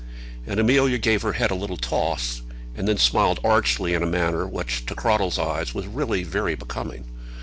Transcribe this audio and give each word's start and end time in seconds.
And 0.47 0.59
Amelia 0.59 0.97
gave 0.97 1.21
her 1.21 1.33
head 1.33 1.51
a 1.51 1.53
little 1.55 1.77
toss, 1.77 2.41
and 2.75 2.87
then 2.87 2.97
smiled 2.97 3.39
archly, 3.43 3.93
in 3.93 4.01
a 4.01 4.07
manner 4.07 4.47
which, 4.47 4.83
to 4.87 4.95
Cradell's 4.95 5.37
eyes, 5.37 5.75
was 5.75 5.85
really 5.85 6.23
very 6.23 6.55
becoming. 6.55 7.03